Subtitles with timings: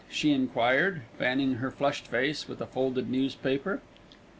[0.09, 3.81] she enquired, fanning her flushed face with a folded newspaper.